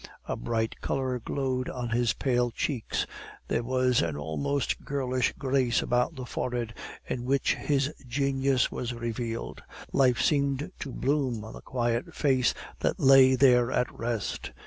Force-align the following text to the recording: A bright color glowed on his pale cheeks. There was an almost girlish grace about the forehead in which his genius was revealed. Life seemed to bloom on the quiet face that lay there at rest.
A 0.27 0.35
bright 0.35 0.81
color 0.81 1.19
glowed 1.19 1.69
on 1.69 1.91
his 1.91 2.13
pale 2.13 2.49
cheeks. 2.49 3.05
There 3.49 3.61
was 3.61 4.01
an 4.01 4.17
almost 4.17 4.83
girlish 4.83 5.31
grace 5.37 5.83
about 5.83 6.15
the 6.15 6.25
forehead 6.25 6.73
in 7.07 7.23
which 7.23 7.53
his 7.53 7.93
genius 8.07 8.71
was 8.71 8.95
revealed. 8.95 9.61
Life 9.93 10.19
seemed 10.19 10.71
to 10.79 10.91
bloom 10.91 11.45
on 11.45 11.53
the 11.53 11.61
quiet 11.61 12.15
face 12.15 12.55
that 12.79 12.99
lay 12.99 13.35
there 13.35 13.71
at 13.71 13.93
rest. 13.95 14.51